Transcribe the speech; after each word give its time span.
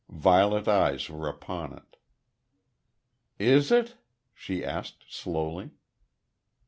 Violet 0.09 0.67
eyes 0.67 1.11
were 1.11 1.29
upon 1.29 1.73
it. 1.77 1.95
"Is 3.37 3.71
it?" 3.71 3.97
she 4.33 4.65
asked, 4.65 5.05
slowly. 5.07 5.69